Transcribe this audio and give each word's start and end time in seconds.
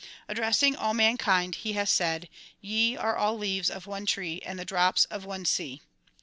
Addressing 0.27 0.75
all 0.75 0.95
mankind 0.95 1.53
he 1.53 1.73
has 1.73 1.91
said 1.91 2.27
"Ye 2.59 2.97
are 2.97 3.15
all 3.15 3.37
leaves 3.37 3.69
of 3.69 3.85
one 3.85 4.07
tree 4.07 4.41
and 4.43 4.57
the 4.57 4.65
drops 4.65 5.05
of 5.05 5.25
one 5.25 5.45
sea." 5.45 5.79